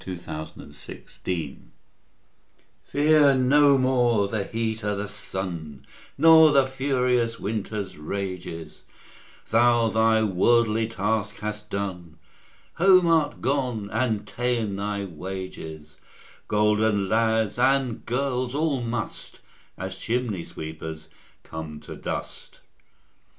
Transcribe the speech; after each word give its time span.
William 0.07 0.73
Shakespeare 0.73 1.57
Fear 2.83 3.35
No 3.35 3.77
More 3.77 3.77
Fear 3.77 3.77
no 3.77 3.77
more 3.77 4.27
the 4.29 4.43
heat 4.45 4.83
o' 4.83 4.95
the 4.95 5.07
sun; 5.07 5.85
Nor 6.17 6.51
the 6.51 6.65
furious 6.65 7.39
winter's 7.39 7.99
rages, 7.99 8.81
Thou 9.51 9.89
thy 9.89 10.23
worldly 10.23 10.87
task 10.87 11.35
hast 11.41 11.69
done, 11.69 12.17
Home 12.77 13.05
art 13.05 13.41
gone, 13.41 13.91
and 13.91 14.25
ta'en 14.25 14.75
thy 14.77 15.05
wages; 15.05 15.97
Golden 16.47 17.07
lads 17.07 17.59
and 17.59 18.03
girls 18.03 18.55
all 18.55 18.81
must, 18.81 19.39
As 19.77 19.99
chimney 19.99 20.45
sweepers 20.45 21.09
come 21.43 21.79
to 21.81 21.95
dust. 21.95 22.59